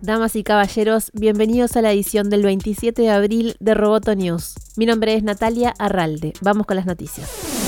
Damas 0.00 0.34
y 0.34 0.42
caballeros, 0.42 1.10
bienvenidos 1.12 1.76
a 1.76 1.82
la 1.82 1.92
edición 1.92 2.30
del 2.30 2.42
27 2.42 3.02
de 3.02 3.10
abril 3.10 3.54
de 3.60 3.74
Roboto 3.74 4.14
News. 4.14 4.54
Mi 4.78 4.86
nombre 4.86 5.12
es 5.14 5.22
Natalia 5.22 5.74
Arralde. 5.78 6.32
Vamos 6.40 6.66
con 6.66 6.76
las 6.76 6.86
noticias. 6.86 7.61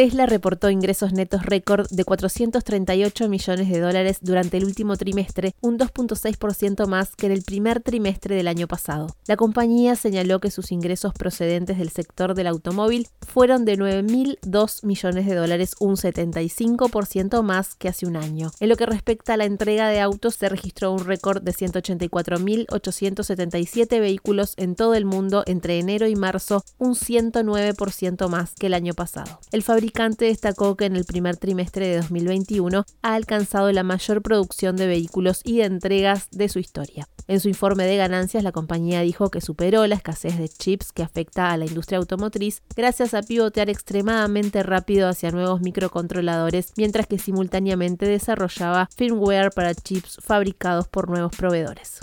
Tesla 0.00 0.24
reportó 0.24 0.70
ingresos 0.70 1.12
netos 1.12 1.44
récord 1.44 1.86
de 1.90 2.04
438 2.04 3.28
millones 3.28 3.68
de 3.68 3.80
dólares 3.80 4.16
durante 4.22 4.56
el 4.56 4.64
último 4.64 4.96
trimestre, 4.96 5.54
un 5.60 5.78
2.6% 5.78 6.86
más 6.86 7.14
que 7.16 7.26
en 7.26 7.32
el 7.32 7.42
primer 7.42 7.82
trimestre 7.82 8.34
del 8.34 8.48
año 8.48 8.66
pasado. 8.66 9.14
La 9.26 9.36
compañía 9.36 9.96
señaló 9.96 10.40
que 10.40 10.50
sus 10.50 10.72
ingresos 10.72 11.12
procedentes 11.12 11.76
del 11.76 11.90
sector 11.90 12.32
del 12.32 12.46
automóvil 12.46 13.08
fueron 13.28 13.66
de 13.66 13.76
9.002 13.76 14.86
millones 14.86 15.26
de 15.26 15.34
dólares, 15.34 15.74
un 15.80 15.96
75% 15.96 17.42
más 17.42 17.74
que 17.74 17.88
hace 17.88 18.06
un 18.06 18.16
año. 18.16 18.52
En 18.58 18.70
lo 18.70 18.76
que 18.76 18.86
respecta 18.86 19.34
a 19.34 19.36
la 19.36 19.44
entrega 19.44 19.90
de 19.90 20.00
autos, 20.00 20.36
se 20.36 20.48
registró 20.48 20.94
un 20.94 21.04
récord 21.04 21.42
de 21.42 21.52
184.877 21.52 24.00
vehículos 24.00 24.54
en 24.56 24.76
todo 24.76 24.94
el 24.94 25.04
mundo 25.04 25.42
entre 25.44 25.78
enero 25.78 26.06
y 26.06 26.16
marzo, 26.16 26.64
un 26.78 26.94
109% 26.94 28.30
más 28.30 28.54
que 28.54 28.68
el 28.68 28.72
año 28.72 28.94
pasado. 28.94 29.40
El 29.52 29.62
fabricante 29.62 29.89
destacó 30.18 30.76
que 30.76 30.86
en 30.86 30.96
el 30.96 31.04
primer 31.04 31.36
trimestre 31.36 31.88
de 31.88 31.96
2021 31.96 32.84
ha 33.02 33.14
alcanzado 33.14 33.70
la 33.72 33.82
mayor 33.82 34.22
producción 34.22 34.76
de 34.76 34.86
vehículos 34.86 35.40
y 35.44 35.58
de 35.58 35.64
entregas 35.64 36.28
de 36.30 36.48
su 36.48 36.58
historia. 36.58 37.08
En 37.26 37.40
su 37.40 37.48
informe 37.48 37.84
de 37.84 37.96
ganancias, 37.96 38.42
la 38.42 38.52
compañía 38.52 39.02
dijo 39.02 39.30
que 39.30 39.40
superó 39.40 39.86
la 39.86 39.94
escasez 39.94 40.38
de 40.38 40.48
chips 40.48 40.92
que 40.92 41.02
afecta 41.02 41.52
a 41.52 41.56
la 41.56 41.66
industria 41.66 41.98
automotriz 41.98 42.62
gracias 42.74 43.14
a 43.14 43.22
pivotear 43.22 43.70
extremadamente 43.70 44.62
rápido 44.62 45.08
hacia 45.08 45.30
nuevos 45.30 45.60
microcontroladores, 45.60 46.72
mientras 46.76 47.06
que 47.06 47.18
simultáneamente 47.18 48.06
desarrollaba 48.06 48.88
firmware 48.96 49.50
para 49.50 49.74
chips 49.74 50.18
fabricados 50.20 50.88
por 50.88 51.08
nuevos 51.08 51.36
proveedores. 51.36 52.00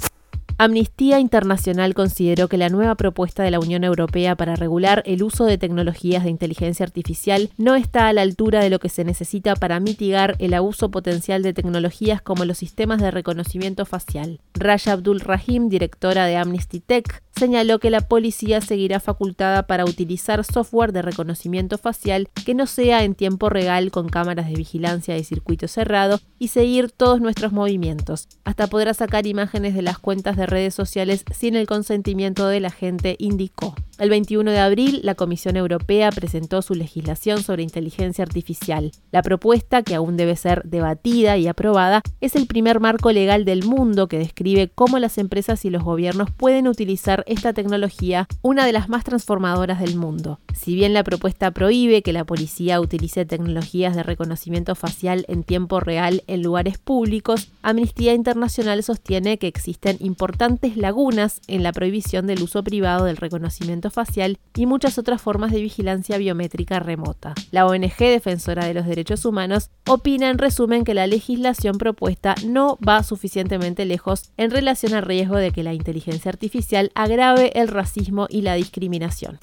Amnistía 0.59 1.20
Internacional 1.20 1.94
consideró 1.94 2.47
que 2.47 2.58
la 2.58 2.69
nueva 2.69 2.95
propuesta 2.95 3.44
de 3.44 3.52
la 3.52 3.59
Unión 3.59 3.83
Europea 3.83 4.36
para 4.36 4.55
regular 4.55 5.03
el 5.05 5.22
uso 5.22 5.45
de 5.45 5.59
tecnologías 5.59 6.23
de 6.23 6.31
inteligencia 6.31 6.83
artificial 6.83 7.52
no 7.58 7.75
está 7.75 8.08
a 8.08 8.14
la 8.14 8.23
altura 8.23 8.61
de 8.61 8.72
lo 8.72 8.80
que 8.80 8.89
se 8.89 9.03
necesita 9.03 9.55
para 9.55 9.80
mitigar 9.80 10.36
el 10.39 10.55
abuso 10.55 10.89
potencial 10.89 11.44
de 11.44 11.53
tecnologías 11.53 12.23
como 12.23 12.44
los 12.44 12.58
sistemas 12.58 12.99
de 13.02 13.11
reconocimiento 13.11 13.86
facial. 13.86 14.39
Raya 14.55 14.94
Abdul 14.94 15.19
Rahim, 15.19 15.69
directora 15.69 16.25
de 16.25 16.38
Amnesty 16.38 16.80
Tech, 16.80 17.21
señaló 17.38 17.77
que 17.77 17.92
la 17.92 18.02
policía 18.02 18.59
seguirá 18.61 18.99
facultada 18.99 19.67
para 19.67 19.86
utilizar 19.86 20.44
software 20.44 20.92
de 20.92 21.03
reconocimiento 21.03 21.77
facial 21.77 22.30
que 22.45 22.55
no 22.55 22.66
sea 22.66 23.03
en 23.03 23.14
tiempo 23.14 23.49
real 23.49 23.92
con 23.92 24.09
cámaras 24.09 24.47
de 24.47 24.55
vigilancia 24.55 25.14
de 25.14 25.23
circuito 25.23 25.67
cerrado 25.67 26.19
y 26.39 26.47
seguir 26.47 26.89
todos 26.89 27.21
nuestros 27.21 27.52
movimientos. 27.52 28.27
Hasta 28.44 28.66
podrá 28.66 28.95
sacar 28.95 29.27
imágenes 29.27 29.75
de 29.75 29.83
las 29.83 29.99
cuentas 29.99 30.36
de 30.36 30.47
redes 30.48 30.73
sociales 30.73 31.23
sin 31.31 31.56
el 31.56 31.67
consentimiento 31.67 32.48
de 32.48 32.59
la 32.59 32.72
gente, 32.72 33.16
indicó. 33.20 33.76
El 34.00 34.12
21 34.12 34.52
de 34.52 34.59
abril, 34.59 35.00
la 35.03 35.16
Comisión 35.16 35.58
Europea 35.58 36.12
presentó 36.12 36.62
su 36.62 36.76
legislación 36.76 37.42
sobre 37.42 37.64
inteligencia 37.64 38.23
artificial. 38.23 38.92
La 39.12 39.23
propuesta, 39.23 39.81
que 39.81 39.95
aún 39.95 40.17
debe 40.17 40.36
ser 40.36 40.62
debatida 40.66 41.36
y 41.38 41.48
aprobada, 41.48 42.04
es 42.22 42.36
el 42.36 42.45
primer 42.45 42.80
marco 42.80 43.12
legal 43.12 43.44
del 43.44 43.66
mundo 43.66 44.08
que 44.08 44.20
describe 44.20 44.70
cómo 44.70 45.00
las 45.00 45.17
empresas 45.17 45.66
y 45.66 45.72
los 45.72 45.84
gobiernos 45.84 46.30
pueden 46.30 46.67
utilizar 46.67 47.23
esta 47.26 47.54
tecnología, 47.54 48.28
una 48.44 48.67
de 48.67 48.73
las 48.73 48.88
más 48.88 49.04
transformadoras 49.04 49.80
del 49.80 49.95
mundo. 49.95 50.39
Si 50.54 50.76
bien 50.76 50.94
la 50.94 51.04
propuesta 51.04 51.50
prohíbe 51.50 52.04
que 52.04 52.14
la 52.14 52.23
policía 52.23 52.80
utilice 52.80 53.26
tecnologías 53.26 53.95
de 53.95 54.04
reconocimiento 54.04 54.76
facial 54.76 55.26
en 55.28 55.44
tiempo 55.44 55.80
real 55.80 56.23
en 56.28 56.44
lugares 56.44 56.78
públicos, 56.78 57.52
Amnistía 57.64 58.14
Internacional 58.14 58.84
sostiene 58.84 59.39
que 59.39 59.48
existen 59.48 59.98
importantes 60.02 60.78
lagunas 60.78 61.42
en 61.48 61.64
la 61.64 61.72
prohibición 61.72 62.28
del 62.28 62.44
uso 62.44 62.64
privado 62.64 63.06
del 63.06 63.17
reconocimiento 63.17 63.86
facial 63.91 64.38
y 64.55 64.66
muchas 64.66 64.97
otras 64.97 65.21
formas 65.21 65.52
de 65.52 65.61
vigilancia 65.61 66.17
biométrica 66.17 66.80
remota. 66.80 67.33
La 67.52 67.65
ONG 67.65 67.98
Defensora 67.98 68.65
de 68.65 68.73
los 68.73 68.86
Derechos 68.86 69.25
Humanos 69.25 69.70
opina 69.87 70.30
en 70.30 70.37
resumen 70.37 70.83
que 70.83 70.93
la 70.93 71.08
legislación 71.08 71.77
propuesta 71.77 72.36
no 72.45 72.77
va 72.87 73.03
suficientemente 73.03 73.86
lejos 73.86 74.31
en 74.37 74.52
relación 74.52 74.93
al 74.93 75.03
riesgo 75.03 75.37
de 75.37 75.52
que 75.52 75.64
la 75.64 75.73
inteligencia 75.73 76.30
artificial 76.30 76.92
agrave 76.95 77.52
el 77.59 77.67
racismo 77.67 78.27
y 78.30 78.42
la 78.42 78.55
discriminación 78.55 79.39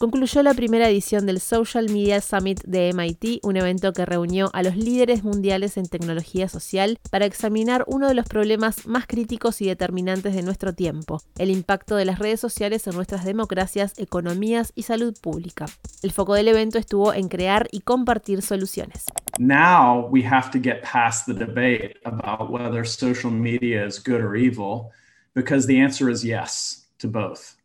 concluyó 0.00 0.42
la 0.42 0.54
primera 0.54 0.88
edición 0.88 1.26
del 1.26 1.40
Social 1.40 1.90
Media 1.90 2.22
Summit 2.22 2.62
de 2.64 2.90
MIT, 2.94 3.40
un 3.42 3.58
evento 3.58 3.92
que 3.92 4.06
reunió 4.06 4.48
a 4.54 4.62
los 4.62 4.74
líderes 4.74 5.24
mundiales 5.24 5.76
en 5.76 5.88
tecnología 5.88 6.48
social 6.48 6.98
para 7.10 7.26
examinar 7.26 7.84
uno 7.86 8.08
de 8.08 8.14
los 8.14 8.24
problemas 8.24 8.86
más 8.86 9.06
críticos 9.06 9.60
y 9.60 9.66
determinantes 9.66 10.34
de 10.34 10.42
nuestro 10.42 10.72
tiempo, 10.72 11.20
el 11.36 11.50
impacto 11.50 11.96
de 11.96 12.06
las 12.06 12.18
redes 12.18 12.40
sociales 12.40 12.86
en 12.86 12.94
nuestras 12.94 13.26
democracias, 13.26 13.92
economías 13.98 14.72
y 14.74 14.84
salud 14.84 15.14
pública. 15.20 15.66
El 16.02 16.12
foco 16.12 16.32
del 16.32 16.48
evento 16.48 16.78
estuvo 16.78 17.12
en 17.12 17.28
crear 17.28 17.68
y 17.70 17.80
compartir 17.80 18.40
soluciones. 18.40 19.04
Now 19.38 20.08
we 20.10 20.24
have 20.24 20.50
to 20.52 20.58
get 20.58 20.80
past 20.82 21.26
the 21.26 21.34
debate 21.34 21.96
about 22.04 22.50
whether 22.50 22.86
social 22.86 23.30
media 23.30 23.84
is 23.84 24.02
good 24.02 24.22
or 24.22 24.34
evil 24.34 24.92
because 25.34 25.66
the 25.66 25.78
answer 25.78 26.10
is 26.10 26.24
yes 26.24 26.88
to 27.00 27.06
both. 27.06 27.59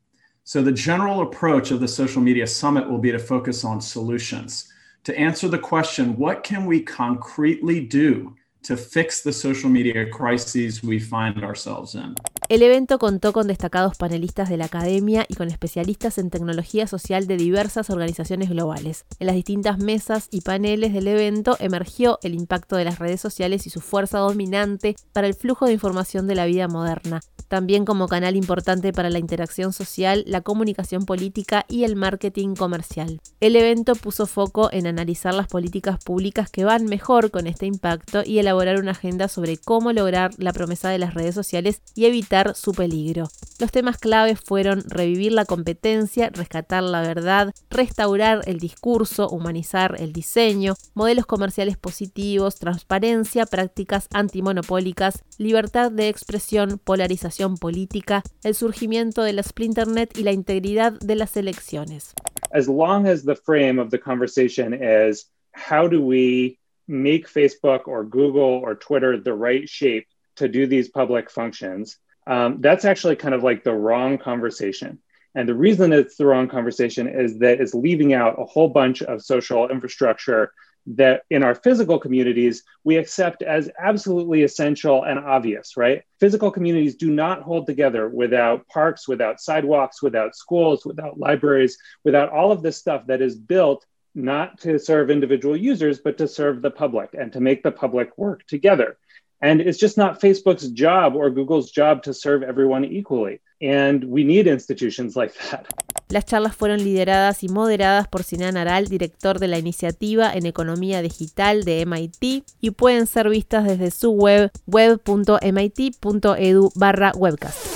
So, 0.48 0.62
the 0.62 0.72
general 0.72 1.24
approach 1.24 1.72
of 1.72 1.80
the 1.80 1.88
social 1.88 2.22
media 2.22 2.46
summit 2.46 2.88
will 2.88 3.00
be 3.00 3.12
to 3.12 3.18
focus 3.18 3.66
on 3.66 3.82
solutions. 3.82 4.72
To 5.06 5.20
answer 5.20 5.48
the 5.48 5.58
question, 5.58 6.16
what 6.18 6.44
can 6.44 6.68
we 6.68 6.82
concretely 6.82 7.84
do 7.84 8.36
to 8.62 8.78
fix 8.78 9.22
the 9.22 9.34
social 9.34 9.72
media 9.72 10.08
crises 10.08 10.84
we 10.84 11.00
find 11.00 11.44
ourselves 11.44 11.96
in? 11.96 12.14
El 12.48 12.62
evento 12.62 13.00
contó 13.00 13.34
con 13.34 13.48
destacados 13.48 13.98
panelistas 13.98 14.50
de 14.50 14.58
la 14.58 14.66
academia 14.66 15.26
y 15.28 15.34
con 15.34 15.50
especialistas 15.50 16.20
en 16.20 16.30
tecnología 16.30 16.86
social 16.86 17.26
de 17.26 17.38
diversas 17.38 17.90
organizaciones 17.90 18.52
globales. 18.52 19.06
En 19.18 19.26
las 19.26 19.36
distintas 19.36 19.80
mesas 19.80 20.28
y 20.30 20.42
paneles 20.42 20.94
del 20.94 21.08
evento 21.08 21.58
emergió 21.60 22.20
el 22.22 22.36
impacto 22.36 22.76
de 22.76 22.86
las 22.86 23.00
redes 23.00 23.20
sociales 23.20 23.66
y 23.66 23.72
su 23.72 23.82
fuerza 23.82 24.20
dominante 24.20 24.96
para 25.12 25.26
el 25.26 25.34
flujo 25.34 25.66
de 25.66 25.74
información 25.74 26.28
de 26.28 26.36
la 26.36 26.46
vida 26.46 26.68
moderna, 26.68 27.22
también 27.48 27.84
como 27.84 28.08
canal 28.08 28.36
importante 28.36 28.94
para 28.94 29.10
la 29.10 29.18
interacción 29.18 29.74
social, 29.74 30.24
la 30.28 30.42
comunicación 30.42 31.06
política 31.06 31.66
y 31.68 31.84
el 31.84 31.96
marketing 31.96 32.54
comercial. 32.54 33.22
El 33.40 33.56
evento 33.56 33.96
puso 33.96 34.28
foco 34.28 34.70
en 34.72 34.86
analizar 34.86 35.34
las 35.34 35.48
políticas 35.48 35.98
públicas 36.04 36.52
que 36.52 36.64
van 36.64 36.86
mejor 36.86 37.32
con 37.32 37.48
este 37.48 37.66
impacto 37.66 38.22
y 38.24 38.38
elaborar 38.38 38.78
una 38.80 38.92
agenda 38.92 39.30
sobre 39.30 39.58
cómo 39.58 39.94
lograr 39.94 40.32
la 40.38 40.54
promesa 40.54 40.90
de 40.90 41.00
las 41.00 41.16
redes 41.16 41.34
sociales 41.34 41.82
y 41.96 42.06
evitar 42.06 42.35
su 42.56 42.74
peligro. 42.74 43.28
Los 43.60 43.72
temas 43.72 43.98
claves 43.98 44.40
fueron 44.44 44.84
revivir 44.88 45.32
la 45.32 45.46
competencia, 45.46 46.30
rescatar 46.30 46.84
la 46.84 47.02
verdad, 47.02 47.54
restaurar 47.70 48.42
el 48.46 48.60
discurso, 48.60 49.30
humanizar 49.30 49.96
el 50.00 50.12
diseño, 50.12 50.76
modelos 50.94 51.26
comerciales 51.26 51.78
positivos, 51.78 52.60
transparencia, 52.60 53.46
prácticas 53.46 54.08
antimonopólicas, 54.14 55.24
libertad 55.38 55.92
de 55.92 56.10
expresión, 56.10 56.80
polarización 56.84 57.58
política, 57.58 58.24
el 58.44 58.56
surgimiento 58.56 59.24
de 59.24 59.34
la 59.34 59.44
splinternet 59.44 60.18
y 60.18 60.24
la 60.24 60.34
integridad 60.34 60.94
de 61.00 61.16
las 61.16 61.38
elecciones. 61.38 62.14
As 62.52 62.68
long 62.68 63.08
as 63.08 63.24
the 63.24 63.36
frame 63.36 63.80
of 63.80 63.90
the 63.90 64.00
conversation 64.00 64.74
is 64.74 65.32
how 65.54 65.88
do 65.88 66.02
we 66.02 66.60
make 66.88 67.28
Facebook 67.28 67.88
or 67.88 68.04
Google 68.04 68.62
or 68.64 68.76
Twitter 68.76 69.18
the 69.18 69.34
right 69.34 69.68
shape 69.68 70.08
to 70.36 70.48
do 70.48 70.68
these 70.68 70.90
public 70.90 71.32
functions, 71.32 71.98
um, 72.28 72.62
that's 72.62 72.86
actually 72.86 73.16
kind 73.16 73.34
of 73.34 73.44
like 73.44 73.64
the 73.64 73.74
wrong 73.74 74.18
conversation. 74.18 75.00
And 75.36 75.50
the 75.50 75.56
reason 75.56 75.92
it's 75.92 76.16
the 76.16 76.26
wrong 76.26 76.48
conversation 76.48 77.08
is 77.08 77.40
that 77.40 77.60
it's 77.60 77.74
leaving 77.74 78.14
out 78.14 78.42
a 78.42 78.46
whole 78.46 78.70
bunch 78.70 79.02
of 79.02 79.22
social 79.22 79.70
infrastructure 79.70 80.54
that 80.88 81.24
in 81.30 81.44
our 81.44 81.56
physical 81.56 82.00
communities 82.00 82.64
we 82.84 82.98
accept 82.98 83.42
as 83.42 83.70
absolutely 83.80 84.44
essential 84.44 85.04
and 85.04 85.20
obvious, 85.20 85.76
right? 85.78 86.04
Physical 86.20 86.52
communities 86.52 86.96
do 86.96 87.12
not 87.12 87.42
hold 87.42 87.66
together 87.66 88.08
without 88.08 88.68
parks, 88.68 89.08
without 89.08 89.42
sidewalks, 89.42 90.02
without 90.02 90.36
schools, 90.36 90.86
without 90.86 91.20
libraries, 91.20 91.78
without 92.04 92.30
all 92.30 92.52
of 92.52 92.62
this 92.62 92.78
stuff 92.78 93.08
that 93.08 93.22
is 93.22 93.36
built 93.36 93.86
not 94.14 94.60
to 94.62 94.80
serve 94.80 95.10
individual 95.10 95.58
users, 95.58 96.00
but 96.00 96.18
to 96.20 96.28
serve 96.28 96.62
the 96.62 96.72
public 96.72 97.10
and 97.14 97.34
to 97.34 97.42
make 97.42 97.64
the 97.64 97.72
public 97.72 98.18
work 98.18 98.46
together. 98.48 98.98
And 99.46 99.62
it's 99.62 99.78
just 99.78 99.96
not 99.96 100.20
Facebook's 100.20 100.74
job 100.74 101.16
or 101.16 101.30
Google's 101.30 101.72
job 101.72 102.02
to 102.02 102.16
serve 102.16 102.42
everyone 102.42 102.84
equally. 102.84 103.42
And 103.62 104.04
we 104.06 104.24
need 104.24 104.48
institutions 104.48 105.16
like 105.16 105.36
that. 105.52 105.68
Las 106.10 106.26
charlas 106.26 106.56
fueron 106.56 106.84
lideradas 106.84 107.44
y 107.44 107.50
moderadas 107.50 108.08
por 108.08 108.24
Sinan 108.24 108.58
Aral, 108.58 108.88
director 108.88 109.38
de 109.38 109.48
la 109.48 109.60
iniciativa 109.60 110.34
en 110.34 110.48
economía 110.48 111.04
digital 111.04 111.64
de 111.64 111.86
MIT, 111.86 112.44
y 112.60 112.72
pueden 112.72 113.06
ser 113.06 113.30
vistas 113.30 113.66
desde 113.66 113.92
su 113.92 114.14
web 114.14 114.50
web.mit.edu 114.66 116.72
barra 116.76 117.12
webcast. 117.16 117.68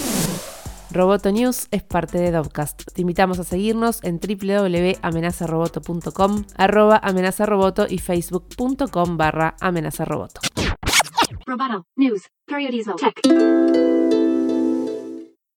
Roboto 0.91 1.31
News 1.31 1.67
es 1.69 1.83
parte 1.83 2.17
de 2.17 2.31
Dovcast. 2.31 2.91
Te 2.93 3.01
invitamos 3.01 3.37
a 3.37 3.43
seguirnos 3.43 4.03
en 4.03 4.19
www.amenazaroboto.com, 4.19 6.45
arroba 6.55 6.99
amenazaroboto 7.03 7.85
y 7.87 7.99
facebook.com 7.99 9.17
barra 9.17 9.55
amenazaroboto. 9.59 10.41
Roboto. 11.49 11.83
News. 11.97 12.27
Periodismo. 12.45 12.95
Tech. 12.95 14.28